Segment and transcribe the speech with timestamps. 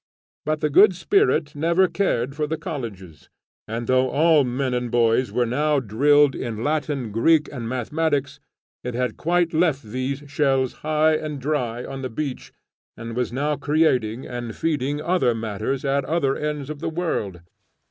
[0.47, 3.29] But the Good Spirit never cared for the colleges,
[3.67, 8.39] and though all men and boys were now drilled in Latin, Greek, and Mathematics,
[8.83, 12.51] it had quite left these shells high and dry on the beach,
[12.97, 17.41] and was now creating and feeding other matters at other ends of the world.